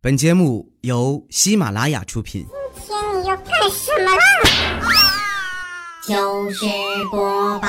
[0.00, 2.46] 本节目由喜马拉雅出品。
[2.86, 4.22] 今天你要干什么啦？
[6.06, 6.64] 糗事
[7.10, 7.68] 播报，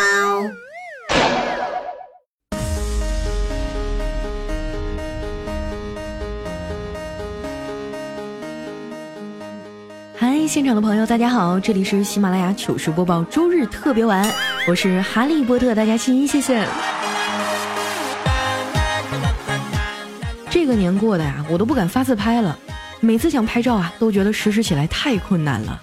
[10.15, 14.31] 嗨，现场的朋友，大家好，这里是喜马拉雅糗事播报周日特别晚，
[14.67, 16.63] 我是哈利波特大家亲，谢谢。
[20.49, 22.57] 这个年过的呀，我都不敢发自拍了，
[22.99, 25.79] 每次想拍照啊，都觉得实施起来太困难了，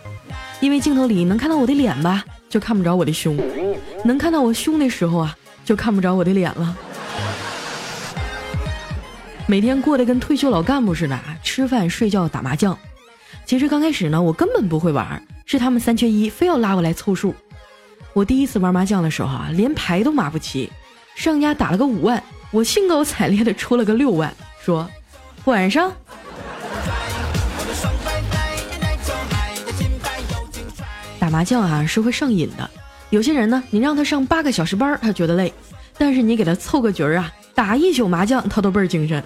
[0.61, 3.37] 因为镜头里能看到我的脸吧，就看不着我的胸；
[4.05, 6.77] 能看到我胸的时候啊，就看不着我的脸了。
[9.47, 12.77] 每天过得跟退休老干部似的，吃饭、睡觉、打麻将。
[13.45, 17.33] 其实刚开始呢，我根本不会玩，是他们三缺一非要拉我来凑数。
[18.13, 20.69] 我第一次玩麻将的时候啊，连牌都码不齐，
[21.15, 24.35] 上家打了个五万，我兴高采烈的出了个六万，
[24.67, 24.91] 说
[25.45, 25.93] 晚上。
[31.21, 32.69] 打麻将啊是会上瘾的，
[33.11, 35.53] 有些人呢，你让他上八个小时班，他觉得累；
[35.97, 39.23] 但是你给他凑个局儿啊，打一宿麻将，他都倍儿精神。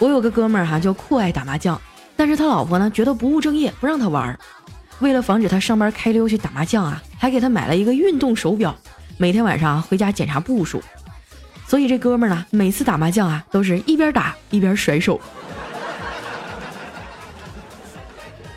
[0.00, 1.80] 我有个哥们儿哈，就酷爱打麻将。
[2.16, 4.36] 但是他老婆呢，觉得不务正业，不让他玩儿。
[4.98, 8.76] 为了防止他上班开溜去打麻将啊，还给他买了一个运动手表，
[9.18, 10.82] 每天晚上回家检查步数。
[11.70, 15.20] 所以这哥们儿呢，每次打麻将啊，都是一边打一边甩手。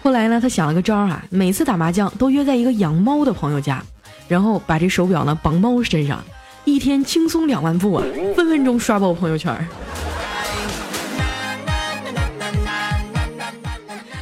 [0.01, 3.83] 后来呢，他想了个招儿啊，每次打麻将都约在一个养猫的朋友家，
[4.27, 6.23] 然后把这手表呢绑猫身上，
[6.65, 8.03] 一天轻松两万步啊，
[8.35, 9.55] 分分钟刷爆朋友圈。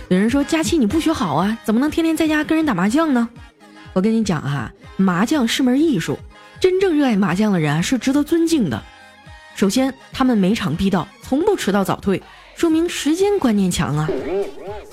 [0.09, 3.29] 有人说佳期你不学好啊，怎么能天天在家跟人打麻将呢？
[3.93, 6.19] 我跟你讲哈，麻将是门艺术，
[6.61, 8.81] 真正热爱麻将的人啊是值得尊敬的。
[9.55, 12.21] 首先，他们每场必到，从不迟到早退，
[12.55, 14.07] 说明时间观念强啊。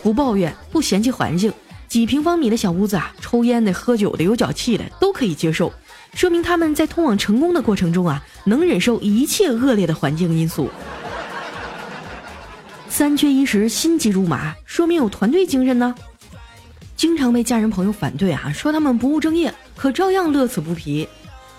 [0.02, 1.52] 不抱怨，不嫌弃环境，
[1.86, 5.70] 几平方米的小屋子啊，抽烟的、喝酒的、有脚气的都可以接受，
[6.14, 10.70] 说明他们在通往成功的过程中啊，能忍受一切恶劣的环境因素。
[12.88, 15.94] 三缺一时心急如麻，说明有团队精神呢。
[16.96, 21.06] 经常被家人朋友反对啊，说他们不务正业，可照样乐此不疲，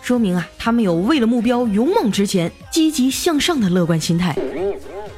[0.02, 4.36] 说明啊，他们有为了目标勇猛直前、积极向上的乐观心态。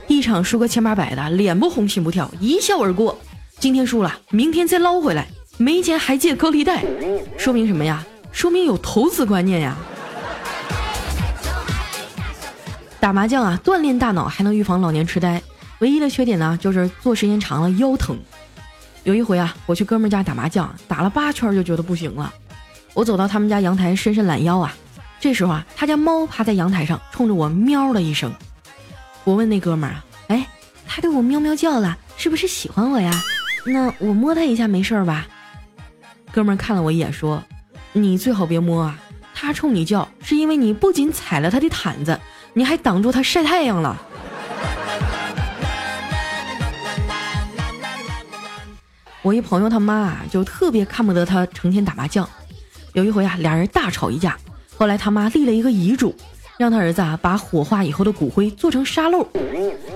[0.07, 3.17] 一场输个千八百的，脸不红心不跳，一笑而过。
[3.59, 5.27] 今天输了，明天再捞回来，
[5.57, 6.83] 没钱还借高利贷，
[7.37, 8.05] 说明什么呀？
[8.31, 9.77] 说明有投资观念呀。
[12.99, 15.41] 打麻将啊，锻炼大脑，还能预防老年痴呆。
[15.79, 18.17] 唯一的缺点呢，就是坐时间长了腰疼。
[19.03, 22.31] 有一回啊，我去哥们家打麻将，打了八圈就觉得不行了。
[22.93, 24.73] 我走到他们家阳台伸伸懒腰啊，
[25.19, 28.33] 这时候啊，他家猫趴在阳台上，冲着我喵了一声。
[29.23, 30.47] 我问那哥们儿啊，哎，
[30.87, 33.11] 它对我喵喵叫了，是不是喜欢我呀？
[33.65, 35.27] 那我摸它一下没事吧？
[36.31, 37.43] 哥们儿看了我一眼说
[37.93, 38.99] ：“你最好别摸啊，
[39.33, 42.19] 它冲你叫是因为你不仅踩了它的毯子，
[42.53, 44.01] 你还挡住它晒太阳了。”
[49.21, 52.27] 我一朋友他妈啊，就特别看不得他成天打麻将。
[52.93, 54.37] 有一回啊，俩人大吵一架，
[54.77, 56.15] 后来他妈立了一个遗嘱，
[56.57, 59.25] 让他儿子啊把火化以后的骨灰做成沙漏，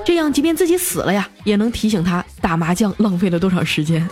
[0.06, 4.08] 这样即便自己死了呀，也能提醒他打麻将浪费了多少时间。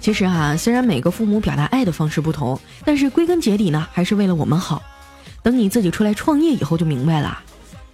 [0.00, 4.82] 其实啊，虽然每个父母表达爱的方式不同，但是归根结底呢，还是为了我们好。
[5.42, 7.38] 等你自己出来创业以后，就明白了。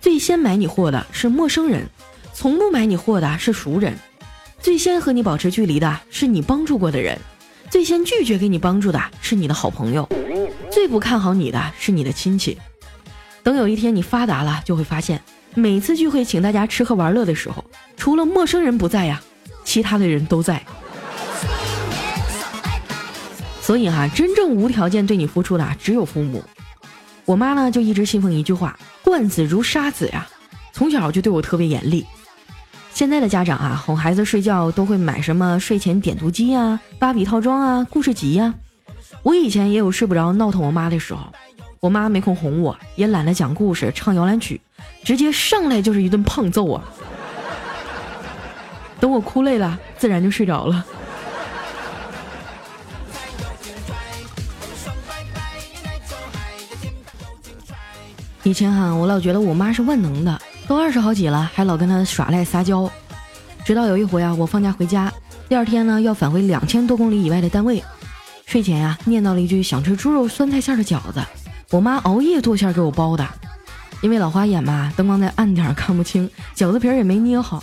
[0.01, 1.87] 最先买你货的是陌生人，
[2.33, 3.93] 从不买你货的是熟人；
[4.63, 7.17] 最先和你保持距离的是你帮助过的人；
[7.71, 10.05] 最先拒绝给你帮助的是你的好朋友；
[10.71, 12.59] 最不看好你的是你的亲戚。
[13.43, 15.23] 等有一天你发达了，就会发现，
[15.55, 17.65] 每次聚会请大家吃喝玩乐的时候，
[17.97, 19.23] 除了陌生人不在呀，
[19.65, 20.63] 其他的人都在。
[23.63, 26.45] 所以哈，真正无条件对你付出的只有父母。
[27.25, 28.79] 我妈呢，就一直信奉一句话。
[29.03, 30.29] 惯子如杀子呀，
[30.73, 32.05] 从小就对我特别严厉。
[32.93, 38.53] 现在的家长啊，哄孩子睡觉都会买什么睡前点读机啊、芭比套装啊、故事集呀。
[39.23, 41.21] 我以前也有睡不着闹腾我妈的时候，
[41.81, 44.61] 我妈没空哄我，也懒得讲故事、唱摇篮曲，
[45.03, 46.85] 直接上来就是一顿胖揍啊。
[49.01, 50.85] 等我哭累了，自然就睡着了。
[58.43, 60.41] 以前哈，我老觉得我妈是万能的，
[60.71, 62.89] 都二十好几了，还老跟他耍赖撒娇。
[63.65, 65.13] 直到有一回啊，我放假回家，
[65.49, 67.83] 第二天呢要返回两千多公里以外的单位，
[68.47, 71.21] 睡前呀念叨了一句想吃猪肉酸菜馅的饺子，
[71.73, 73.27] 我妈熬夜剁馅给我包的。
[74.01, 77.61] 因为老花眼嘛，灯光在暗点看不清，饺子皮儿也没捏好。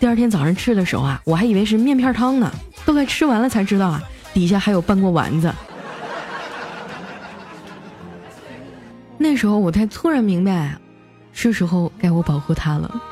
[0.00, 2.52] 第二天早上吃的时候啊，我还以为是面片汤呢，
[2.84, 4.02] 都快吃完了才知道啊，
[4.34, 5.54] 底下还有半锅丸子。
[9.16, 10.76] 那时候我才突然明白，
[11.32, 13.02] 是时候该我保护他了。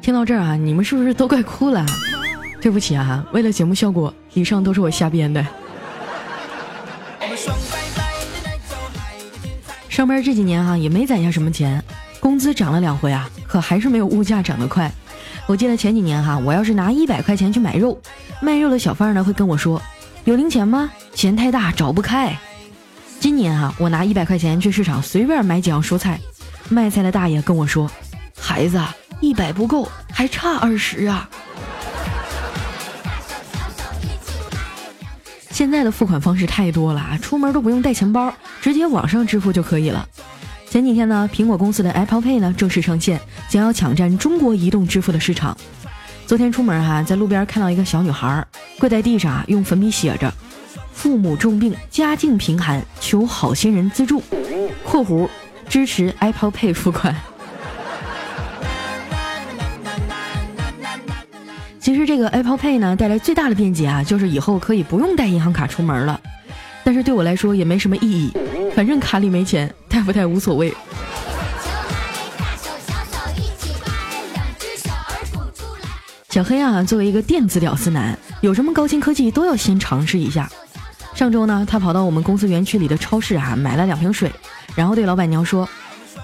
[0.00, 1.84] 听到这儿啊，你们是不是都快哭了？
[2.62, 5.44] 对不起啊，为了节目效果，以上都是我瞎编的。
[9.88, 11.82] 上班这几年哈，也没攒下什么钱，
[12.20, 14.90] 工资涨了两回啊，可还是没有物价涨得快。
[15.48, 17.98] 我记得前几年哈，我要是拿一百块钱去买肉，
[18.42, 19.80] 卖肉的小贩呢会跟我说
[20.24, 20.90] ：“有零钱吗？
[21.14, 22.36] 钱太大找不开。”
[23.18, 26.20] 今年哈，我拿一百块钱去市场随便买几样蔬菜，
[26.68, 27.90] 卖菜的大爷跟我说
[28.38, 28.78] ：“孩子。”
[29.20, 31.28] 一百不够，还差二十啊！
[35.50, 40.08] 现在的付款方式太多了啊，出门都不用带钱包，直接网上支付就可以了。
[40.70, 43.18] 前几天呢，苹果公司的 Apple Pay 呢正式上线，
[43.48, 45.56] 将要抢占中国移动支付的市场。
[46.26, 48.46] 昨天出门哈，在路边看到一个小女孩
[48.78, 50.30] 跪在地上，用粉笔写着
[50.92, 54.22] ：“父母重病，家境贫寒，求好心人资助。
[54.84, 55.26] ”（括弧
[55.70, 57.16] 支持 Apple Pay 付款）。
[61.80, 66.20] 其实这个 Apple Pay 呢，带来最大的便捷啊，就是以后可以不用带银行卡出门了。
[66.84, 68.30] 但是对我来说也没什么意义，
[68.78, 70.72] 反正卡里没钱，带不带无所谓。
[76.28, 80.48] 小黑啊，作为一个电子屌丝男，有什么高新科技都要先尝试一下。
[81.12, 84.30] 上周呢，他跑到我们公司园区里的超市啊，买了两瓶水，
[84.76, 85.68] 然后对老板娘说：“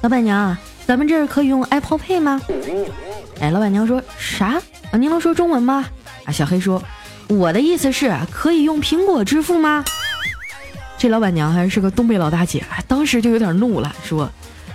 [0.03, 0.56] 老板娘，
[0.87, 2.41] 咱们这儿可以用 Apple Pay 吗？”
[3.43, 4.62] 哎，老板娘说啥？
[4.93, 5.85] 啊，您能说中文吗？
[6.25, 6.81] 啊，小黑说，
[7.27, 9.85] 我的意思是可以用苹果支付吗？
[10.96, 14.31] 这老板娘还是个东北老大姐，当时就有点怒了，说，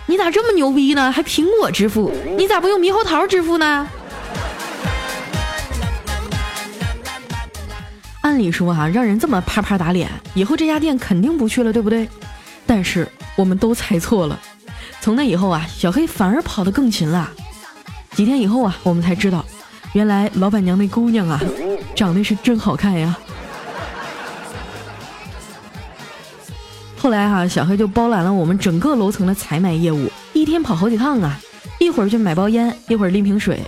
[0.06, 1.12] 你咋这么牛逼呢？
[1.12, 2.12] 还苹果支付？
[2.38, 3.88] 你咋不用猕猴桃支付呢？
[8.22, 12.08] 按理说哈，让人这么啪啪打脸，以后这家店肯定不去了，对不对？
[12.68, 14.40] 但是我们都猜错了，
[15.02, 17.32] 从那以后啊，小黑反而跑得更勤了。
[18.12, 19.44] 几天以后啊，我们才知道。
[19.94, 21.42] 原来老板娘那姑娘啊，
[21.96, 23.18] 长得是真好看呀。
[27.02, 31.40] 后来哈，小黑就包揽了我们整个楼层的采买业务，一天跑好几趟啊，
[31.80, 33.62] 一会儿去买包烟，一会儿拎瓶水，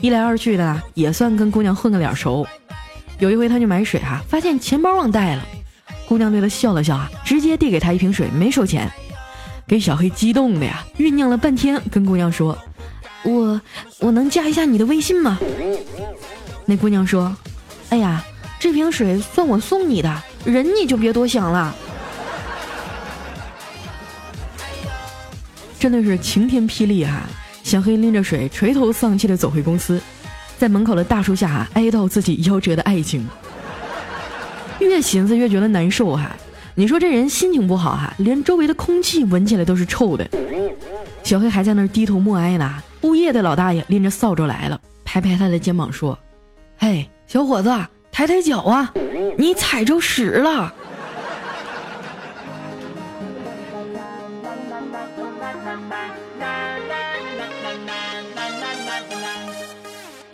[0.00, 2.46] 一来二去的也算跟姑娘混个脸熟。
[3.18, 5.46] 有一回他去买水哈，发现钱包忘带了，
[6.08, 8.90] 姑娘对他笑了笑啊，直接递给他一瓶水，没收钱，
[9.66, 12.56] 给小黑激动的呀，酝酿了半天，跟姑娘说。
[13.22, 13.60] 我
[13.98, 15.38] 我能加一下你的微信吗？
[16.64, 17.36] 那姑娘说
[17.90, 18.24] ：“哎呀，
[18.58, 21.74] 这瓶水算我送你的，人你就别多想了。”
[25.78, 27.28] 真的是晴天霹雳啊！
[27.62, 30.00] 小黑拎着水，垂头丧气的走回公司，
[30.58, 33.26] 在门口的大树下哀悼自己夭折的爱情。
[34.80, 36.36] 越寻思越觉得难受哈！
[36.74, 40.28] 你说这人心情不好哈，连周围的空气闻起来都是臭的。
[41.22, 42.82] 小黑还在那儿低头默哀呢。
[43.02, 46.18] 物业的老大爷拎着扫帚来了，拍拍他的肩膀说
[46.78, 47.70] ：“嘿，小伙子，
[48.10, 48.92] 抬抬脚啊，
[49.36, 50.74] 你踩着屎了。”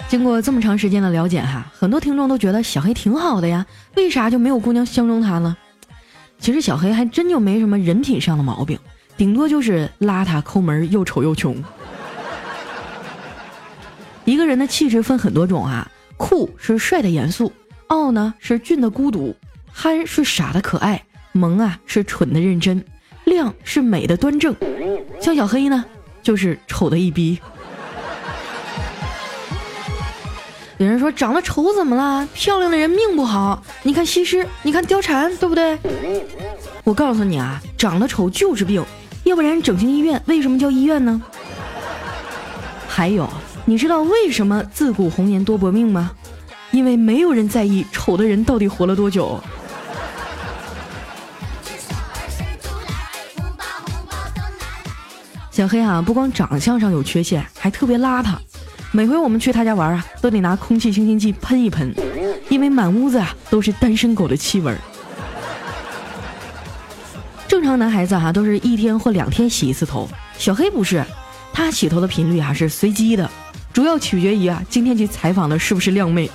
[0.08, 5.56] 经过这么长时间的了解哈，很多听众都觉得小黑挺好的呀，为啥就没有姑娘相中他呢？
[6.38, 8.78] 其实小黑还真就没什么人品上的毛病，
[9.16, 11.56] 顶多就是邋遢、抠门、又丑又穷。
[14.24, 17.52] 一个人的气质分很多种啊，酷是帅的严肃，
[17.88, 19.34] 傲呢是俊的孤独，
[19.72, 22.84] 憨是傻的可爱，萌啊是蠢的认真，
[23.24, 24.54] 亮是美的端正，
[25.20, 25.84] 像小黑呢
[26.22, 27.40] 就是丑的一逼。
[30.78, 32.26] 有人说长得丑怎么了？
[32.34, 35.78] 漂亮的人命不好，你看西施，你看貂蝉，对不对？
[36.82, 38.84] 我告诉你啊，长得丑就是病，
[39.22, 41.22] 要不然整形医院为什么叫医院呢？
[42.88, 43.28] 还有。
[43.66, 46.10] 你知道为什么自古红颜多薄命吗？
[46.70, 49.40] 因为没有人在意丑的人到底活了多久。
[55.50, 58.34] 小黑啊，不光长相上有缺陷，还特别邋遢。
[58.94, 61.92] 每回我们去他家玩啊，都得拿空气清新剂喷一喷，
[62.48, 64.72] 因为满屋子啊都是单身狗的气味。
[67.48, 70.08] 正常男孩子哈都是一天或两天洗一次头，
[70.38, 71.04] 小黑不是。
[71.52, 73.28] 他洗头的频率啊是随机的，
[73.72, 76.30] 主要取决于啊今天去采访的是不是靓妹。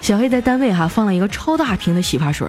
[0.00, 2.46] 小黑在单位哈放了一个超大瓶的洗发水，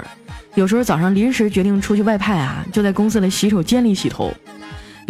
[0.53, 4.31] 有时候早上临时决定出去外派啊，就在公司的洗手间里洗头。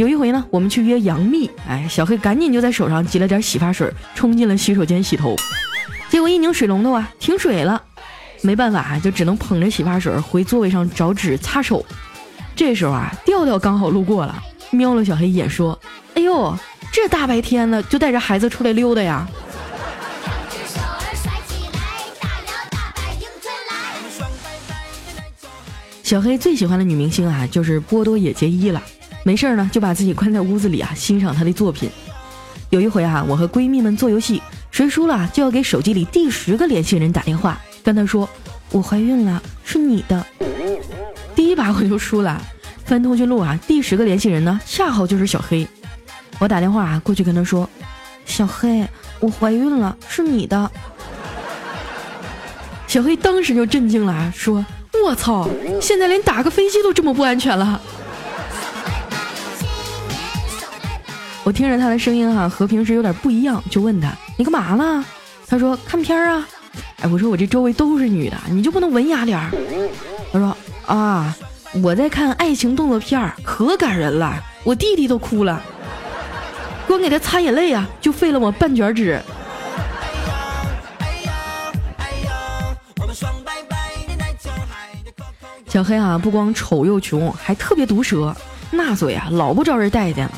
[0.02, 5.36] 有一回呢，我们去约杨幂，哎，小黑赶紧就在手上挤了点洗发水，冲进了洗手间洗头。
[6.10, 7.80] 结果一拧水龙头啊，停水了，
[8.42, 11.86] 没办法，就只能捧着洗发水回座位上找纸擦手。
[12.56, 15.80] 这时候啊，调调刚好路过了，瞄了小黑一眼，说
[16.18, 16.58] ：“哎呦，
[16.92, 19.28] 这大白天的就带着孩子出来溜达呀？”
[26.02, 28.82] 小黑最喜欢的女明星啊，就是波多野结衣了。
[29.24, 31.90] 没事呢，就把自己关在屋子里啊，欣赏他的作品。
[32.70, 38.28] 有一回啊，我和闺蜜们做游戏，谁输了就要给手机里第十个联系人打电话，跟他说
[38.72, 40.26] ：“我怀孕了，是你的。”
[41.36, 42.42] 第一把我就输了，
[42.84, 45.68] 翻通讯录啊，第十个联系人呢，恰好就是小黑。
[46.40, 47.70] 我打电话啊过去跟他说
[48.26, 48.88] ：“小黑，
[49.20, 50.72] 我怀孕了，是你的。
[52.88, 54.66] ”小黑当时就震惊了，说。
[55.04, 55.50] 我操！
[55.82, 57.82] 现在连打个飞机都这么不安全了。
[61.44, 65.04] 我听着他的声音哈，和平时有点不一样，就问他：“你干嘛呢？”
[65.48, 66.48] 他说：“看片儿啊。”
[67.02, 69.50] 哎，我说我这周围都是女的，你就不能文雅点儿？
[70.32, 70.56] 他说
[70.86, 71.36] ：“啊，
[71.82, 75.62] 我在看爱情动作片儿，可感人了，我弟弟都哭了，
[76.88, 79.20] 光给他擦眼泪啊，就费了我半卷纸。”
[85.68, 88.36] 小黑啊，不光丑又穷，还特别毒舌，
[88.70, 90.32] 那嘴啊老不招人待见了。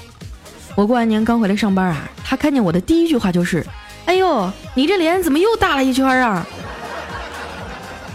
[0.75, 3.65] 我过完年刚回来上班啊，他看见我的第一句话就是
[4.05, 6.45] ：“哎呦，你这脸怎么又大了一圈啊？”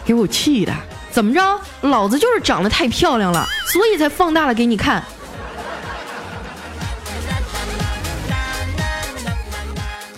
[0.05, 0.73] 给我气的，
[1.11, 1.61] 怎么着？
[1.83, 5.05] 老子就是长得太漂亮了，所以才放大了给你看。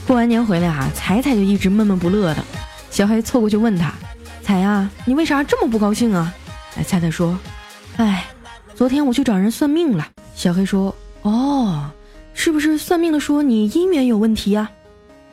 [0.07, 2.43] 过完年回来啊，彩彩就一直闷闷不乐的。
[2.91, 3.93] 小黑凑过去问他
[4.43, 6.33] ：“彩呀，你为啥这么不高兴啊？”
[6.77, 7.39] 哎，彩彩说
[7.99, 8.25] ：“哎，
[8.75, 11.91] 昨天我去找人算命了。”小黑说：“哦，
[12.35, 14.71] 是不是算命的说你姻缘有问题啊？”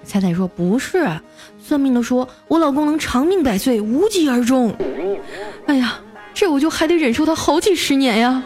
[0.03, 1.05] 彩彩说：“不是，
[1.61, 4.73] 算命的说我老公能长命百岁，无疾而终。”
[5.67, 5.99] 哎呀，
[6.33, 8.41] 这我就还得忍受他好几十年呀！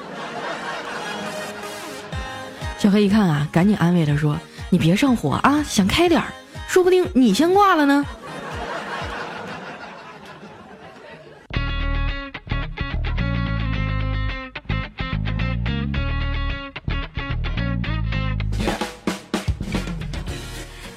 [2.79, 4.35] 小黑一看啊，赶紧安慰他说
[4.71, 6.33] ：“你别上火啊，想开点儿，
[6.67, 8.03] 说不定你先挂了呢。”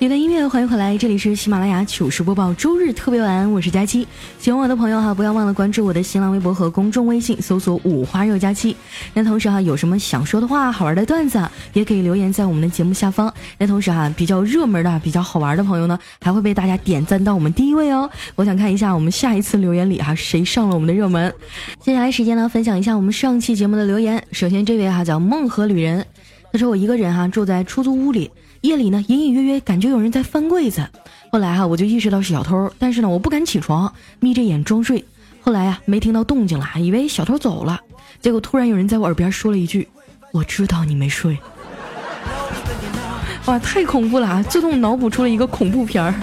[0.04, 4.06] 你的音乐，欢迎回来，这里是喜马拉雅糗事播报周日特别晚，我是佳期。
[4.38, 8.76] 喜欢我的朋友哈，不要忘了关注我的新浪微博和公众微信，搜索五花肉佳期。
[9.14, 11.42] 那同时哈，有什么想说的话、好玩的段子，
[11.72, 13.32] 也可以留言在我们的节目下方。
[13.56, 18.10] 那同时哈，比较热门的、比较好玩的朋友呢，还会被大家点赞到我们第一位哦。
[18.34, 21.32] 我想看一下我们下一次留言里哈，谁上了我们的热门。
[21.80, 24.22] 接下来时间呢，分享一下我们上期节目的留言。
[24.32, 26.04] 首先这位哈叫梦河旅人，
[26.52, 28.30] 他说我一个人哈住在出租屋里。
[28.64, 30.88] 夜里呢，隐隐约约感觉有人在翻柜子。
[31.30, 35.04] 后来哈，我就意识到是小偷，但是呢，我不敢起床，眯着眼装睡。
[35.42, 37.78] 后来呀，没听到动静了，以为小偷走了。
[38.22, 39.86] 结果突然有人在我耳边说了一句
[40.32, 41.36] ：“我知道你没睡。”
[43.44, 44.42] 哇，太恐怖了啊！
[44.42, 46.14] 自动脑补出了一个恐怖片儿。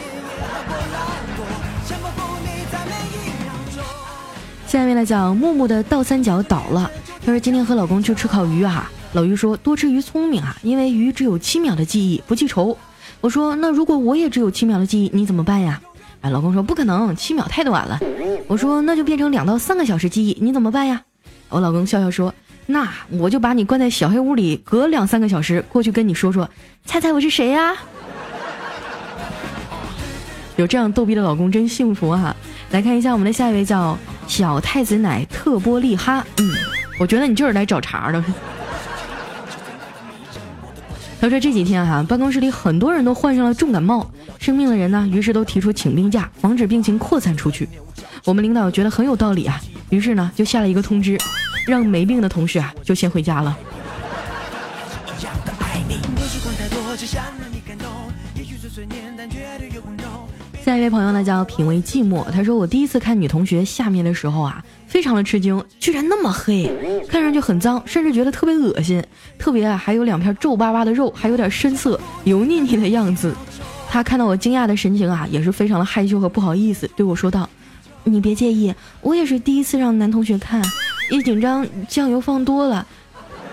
[4.66, 6.90] 下面来讲木木的倒三角倒了。
[7.24, 8.92] 他说今天和老公去吃烤鱼啊。
[9.14, 12.78] 老于说：“多吃鱼聪明啊，因为鱼只有七秒的记忆，不记仇。”
[13.20, 15.82] 我说：“那如果我也只有七秒的记忆，你怎么办呀？”
[16.22, 18.00] 哎，老公说：“不可能，七秒太短了。”
[18.48, 21.02] 我说：“那就变成两到三个小时记忆，你怎么办呀？”
[21.50, 22.34] 我老公笑笑说
[22.66, 26.50] ：“那我就把你关在小黑屋里，隔两三个小时过去跟你说说，
[26.86, 27.76] 猜猜我是谁呀？”
[30.56, 32.34] 有这样逗逼的老公真幸福哈！
[32.72, 36.50] 来看一下我们的下一位叫小太子奶特波利哈，嗯，
[37.00, 38.24] 我觉得你就是来找茬的。
[41.22, 44.10] 他说这几天哈，办公室里很多人都患上了重感冒，
[44.40, 47.70] 生病的人呢，于是都提出请病假，防止病情扩散出去。
[48.26, 49.62] 我们领导觉得很有道理啊，
[49.92, 51.16] 于是呢就下了一个通知，
[51.68, 53.56] 让没病的同事啊就先回家了。
[60.66, 64.66] 下一位朋友呢叫品味寂寞，他说我第一次看女同学下面的时候啊。
[64.92, 66.70] 非常的吃惊，居然那么黑，
[67.08, 69.02] 看上去很脏，甚至觉得特别恶心，
[69.40, 73.34] 特别啊还有两片皱巴巴的肉，还有点深色，油腻腻的样子。
[73.90, 77.50] 他看到我惊讶的神情啊，也是非常的害羞和不好意思，对我说道
[78.04, 80.62] ：“你别介意，我也是第一次让男同学看，
[81.10, 82.86] 一紧张酱油放多了。”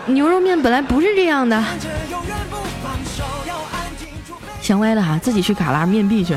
[0.07, 1.63] 牛肉面本来不是这样的。
[4.61, 6.35] 想歪了哈，自己去旮旯面壁去。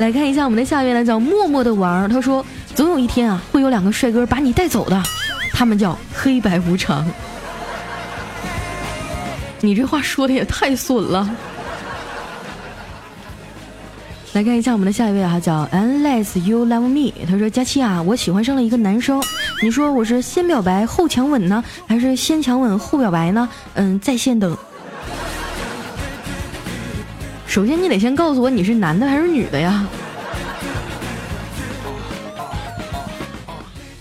[0.00, 2.08] 来看一下我们的下一位呢，叫默默的玩儿。
[2.08, 2.42] 他说
[2.74, 5.02] ：“总有一天啊，会有两个帅哥把你带走的，
[5.52, 7.06] 他们叫黑白无常。
[9.60, 11.28] ”你这话说的也太损了。
[14.32, 17.12] 来看一下我们的下一位啊，叫 Unless You Love Me。
[17.28, 19.22] 他说：“佳期啊，我喜欢上了一个男生，
[19.62, 23.46] 你说我是先表白后强吻呢，还是先强吻后表白呢？
[23.74, 24.56] 嗯，在线等。
[27.50, 29.84] 首先你得先告诉我你是男的还是女的呀？”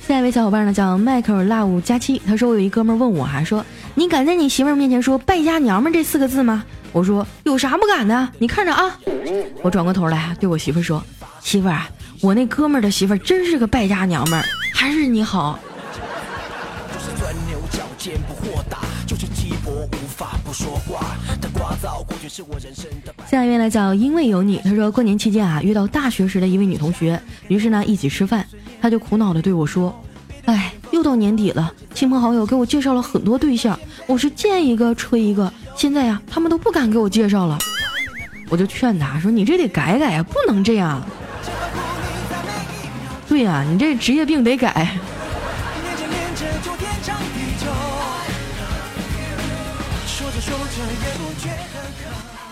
[0.08, 3.66] 下一位小伙伴呢叫迈克尔 Love 佳期，他说：“我有一哥们问我啊，说
[3.96, 6.64] 你敢在你媳妇儿面前说败家娘们这四个字吗？”
[6.94, 8.30] 我说有啥不敢的？
[8.38, 8.96] 你看着啊！
[9.64, 11.04] 我转过头来对我媳妇说
[11.42, 11.82] ：“媳妇儿，
[12.22, 15.58] 我那哥们儿的媳妇儿真是个败家娘们儿，还是你好。”
[23.30, 28.46] 下一位呢叫因为有你，他说过年期间啊遇到大学时的一位女同学，于是呢一起吃饭，
[28.82, 29.98] 他就苦恼的对我说
[30.46, 37.58] ：“哎，又到年底了，亲朋好友给我介绍了很多对象，我是见一个吹一个。”现在呀，他们都不敢给我介绍了，
[38.50, 41.02] 我就劝他说：“你这得改改呀，不能这样。”
[43.30, 44.98] 对呀，你这职业病得改。
[50.06, 51.48] 说着说着，也不觉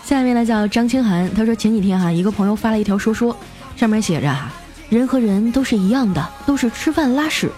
[0.08, 3.36] 下面呢叫张清涵，他说前几天哈，一个朋友发了一条说说，
[3.76, 4.50] 上面写着哈，
[4.88, 7.52] 人和人都是一样的，都是吃饭拉屎。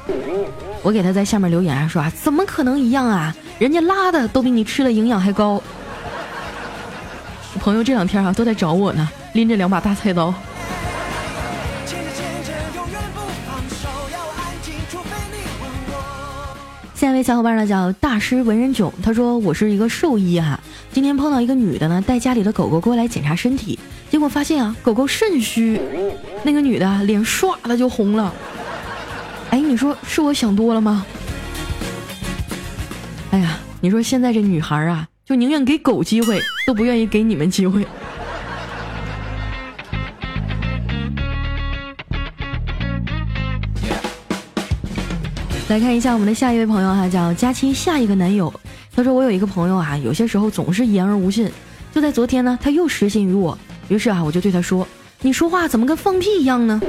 [0.82, 3.36] 我给他在下面留言说啊，怎么可能一样啊？
[3.60, 5.62] 人家拉的都比你吃的营养还高。
[7.60, 10.34] 朋友这两天啊都在找我呢，拎着两把大菜刀。
[17.00, 20.60] 下一位小伙伴呢叫大师文人囧，他说我是一个兽医哈，
[20.92, 23.80] 今天碰到一个女的呢带家里的狗狗过来检查身体，
[24.12, 25.80] 结果发现啊狗狗肾虚，
[26.44, 28.34] 那个女的脸唰的就红了。
[29.50, 31.06] 哎，你说是我想多了吗？
[33.32, 37.88] 哎呀，你说现在这女孩啊，就宁愿给狗机会，都不愿意给你们机会。
[45.70, 48.52] 来看一下我们的下一位朋友哈，叫佳期下一个男友。
[48.96, 51.48] 他说我有一个朋友啊，有些时候总是言而无信。
[51.94, 53.56] 就在昨天呢，他又失信于我，
[53.88, 54.88] 于是啊，我就对他说。
[55.22, 56.82] 你说话怎么跟放屁一样呢？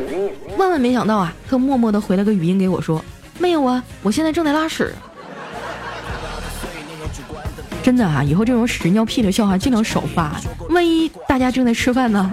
[0.57, 3.05] 万万没想到啊，他默默的回了个语音给我说
[3.39, 4.95] ：“没有啊，我现在正在拉屎。”
[7.85, 10.41] 真的啊，以后这种屎尿屁的笑话尽量少发，
[10.71, 12.33] 万一大家正在吃饭呢？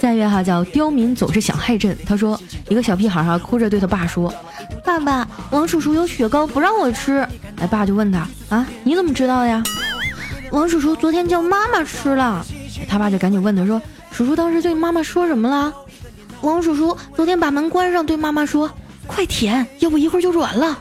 [0.00, 1.94] 下一位哈叫刁民总是想害朕。
[2.06, 4.32] 他说一个小屁孩哈哭着对他爸说
[4.82, 7.26] ：“爸爸，王叔叔有雪糕不让我吃。”
[7.60, 9.62] 哎，爸就问他啊，你怎么知道呀？
[10.50, 12.42] 王叔叔昨天叫妈妈吃了，
[12.88, 15.70] 他爸就赶紧问他说：“叔叔当时对妈妈说什么了？”
[16.40, 18.70] 王叔叔昨天把门关上，对妈妈说
[19.06, 20.78] ：“快舔，要不一会儿就软了。”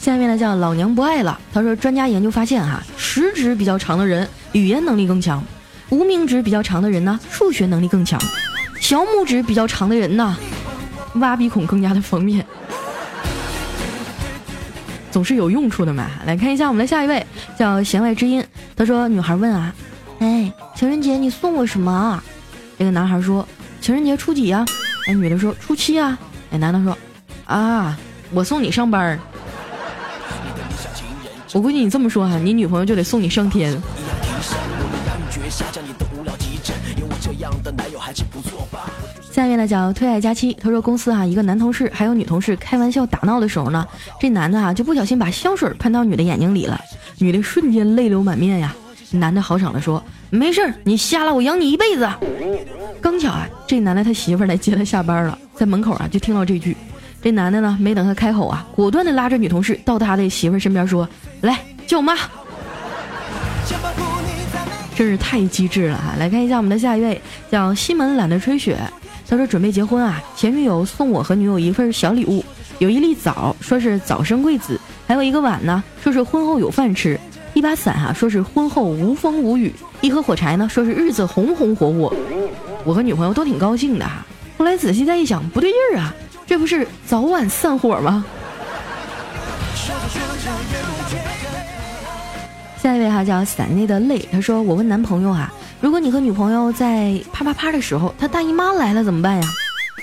[0.00, 1.38] 下面呢叫老娘不爱了。
[1.52, 5.44] 他说：“专家研究发现哈，食指比较长的人语言能力更强，
[5.90, 8.18] 无名指比较长的人呢数学能力更强，
[8.80, 10.34] 小拇指比较长的人呢
[11.16, 12.42] 挖鼻孔更加的方便。”
[15.12, 16.06] 总是有用处的嘛。
[16.24, 17.26] 来看一下我们的下一位，
[17.58, 18.42] 叫弦外之音。
[18.74, 19.74] 他说：“女孩问啊，
[20.20, 22.24] 哎，情人节你送我什么啊？”
[22.78, 23.46] 这个男孩说
[23.82, 24.64] ：“情人节初几呀？”
[25.08, 26.18] 哎，女的说：“初七啊。”
[26.52, 26.96] 哎，男的说
[27.44, 27.98] ：“啊，
[28.32, 29.20] 我送你上班。”
[31.52, 33.76] 我估计你这么说哈，你女朋友就得送你上天。
[39.30, 43.86] 下面呢叫退爱佳期，他说公司啊一个男同事还有女同事开玩笑打闹的时候呢，
[44.20, 46.80] 这男的啊就不小心把香水喷到女的眼睛里了，
[47.18, 48.74] 女的瞬间泪流满面呀。
[49.12, 52.08] 男的豪爽的说：“没事儿，你瞎了我养你一辈子。”
[53.02, 56.76] 刚巧啊，这男的他媳妇来接他下班了，在门口啊就听到这句，
[57.22, 61.08] 这男的呢没等他开口啊，果断的拉着女同事到他的媳妇身边说
[61.42, 62.16] ：“来叫我妈。”
[64.96, 66.14] 真是太机智了哈！
[66.18, 67.18] 来看一下我们的下一位，
[67.50, 68.76] 叫西门懒得吹雪。
[69.26, 72.44] 他说准备结婚啊，前女友送我和女友一份小礼物，
[72.78, 74.74] 有一粒枣，说是早生贵子；
[75.06, 77.16] 还有一个碗呢，说是婚后有饭吃；
[77.54, 79.70] 一把伞哈，说是婚后无风无雨；
[80.02, 82.12] 一盒火柴呢，说是日子红红火火。
[82.84, 84.26] 我和女朋友都挺高兴的哈。
[84.58, 86.14] 后来仔细再一想，不对劲儿啊，
[86.50, 88.24] 这不是早晚散伙吗？
[92.76, 95.48] 下一位哈叫伞内的泪，他说我问男朋友啊，
[95.80, 99.48] 如果你和女朋友在啪啪啪的时候，她大姨妈来了怎么办呀？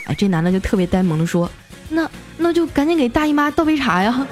[0.05, 1.51] 哎，这男的就特别呆萌的说，
[1.89, 4.25] 那那就赶紧给大姨妈倒杯茶呀。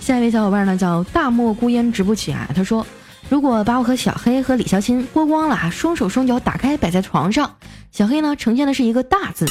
[0.00, 2.86] 下一位小伙伴呢叫大漠孤烟直不起啊，他说，
[3.28, 7.56] 如果把我和小黑和李小青剥光了，双手双脚打开摆在床上，
[7.90, 9.44] 小黑呢呈现的是一个大字，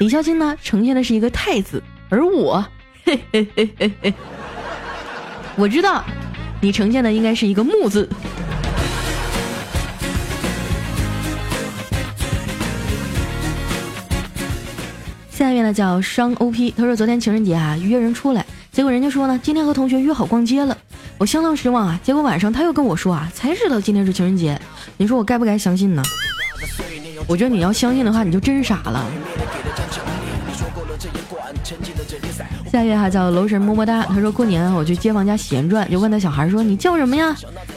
[0.00, 2.62] 李小青呢呈现的是一个太字，而我。
[3.04, 4.14] 嘿嘿嘿嘿嘿，
[5.56, 6.04] 我知道，
[6.60, 8.06] 你呈现的应该是一个木字。
[15.30, 20.76] 下面呢叫双 OP，他说昨天情人节啊约人出来，结果人家说呢今天和同学约好逛街了，
[21.22, 22.00] 我相当失望啊。
[22.02, 24.60] 结果晚上他又跟我说啊才知道今天是情人节，
[24.96, 26.02] 你说我该不该相信呢？
[27.28, 29.06] 我觉得你要相信的话你就真傻了。
[32.72, 37.32] 下一位哈叫楼神么么哒，他说过年我去街坊家闲转，就问他小孩说你叫什么呀？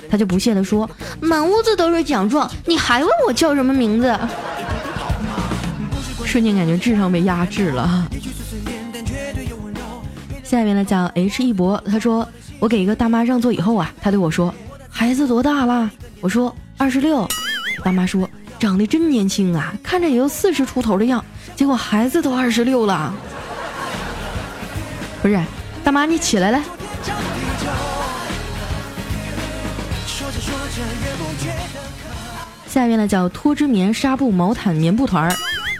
[0.09, 0.89] 他就不屑的说
[1.21, 4.17] 满屋子都是奖状，你还问我叫什么名字？
[6.25, 8.07] 瞬间感觉智商被压制了。
[10.43, 12.27] 下一位呢叫 H 一博，他说
[12.59, 14.53] 我给一个大妈让座以后啊，她对我说
[14.89, 15.89] 孩子多大了？
[16.21, 17.27] 我说二十六。
[17.83, 21.23] 大妈说长得真年轻啊，看着也就四十出头的样，
[21.55, 23.13] 结果孩子都二十六了。
[25.21, 25.39] 不是，
[25.83, 26.63] 大妈你起来来。
[32.67, 35.35] 下面呢叫脱脂棉纱布毛毯棉布团儿。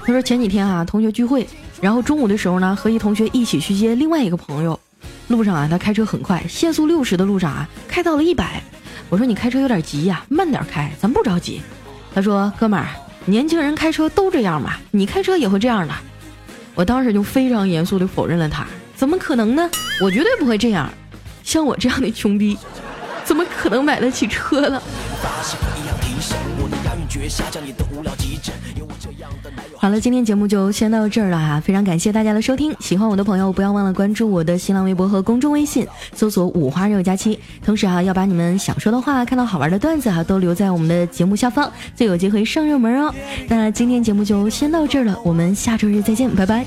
[0.06, 1.48] 他说前几天啊同学聚会，
[1.82, 4.80] 然后中午的时候呢和一同学一起去接另外一个朋友，
[5.28, 8.62] 路上啊他开车很快，限速六十的路上啊开到了一百。
[9.10, 11.62] 我说你开车有点急呀，慢点开，咱不着急。
[12.14, 12.88] 他说哥们儿，
[13.26, 15.94] 年轻人开车都这样嘛，你开车也会这样的。
[16.74, 18.66] 我当时就非常严肃的否认了他。
[18.96, 19.70] 怎么可能呢？
[20.02, 20.90] 我绝对不会这样。
[21.44, 22.58] 像我这样的穷逼，
[23.24, 24.82] 怎么可能买得起车呢？
[29.86, 32.76] 好了，今天节目就先到这儿了哈，非常感谢大家的收听。
[32.80, 37.40] 喜欢我的朋友，不要忘了关注我的新浪微博和公众微信，搜索“五花肉佳期”。
[37.64, 43.14] 同时哈，要把你们想说的话、看到好玩的段子哈，都留在我们的节目下方，就有机会上热门哦。
[43.48, 46.66] 那今天节目就先到这儿了，我们下周日再见，拜拜。